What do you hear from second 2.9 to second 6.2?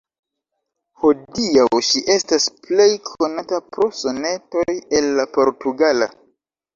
konata pro "Sonetoj el la Portugala".